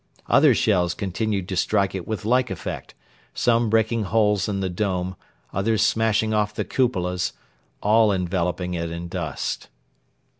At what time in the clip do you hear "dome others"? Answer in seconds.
4.67-5.83